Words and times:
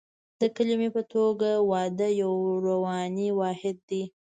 د 0.39 0.41
کلمې 0.55 0.89
په 0.95 1.01
توګه 1.13 1.49
واده 1.71 2.07
یو 2.23 2.33
رواني 2.67 3.29
واحد 3.39 3.77
دی 3.89 4.03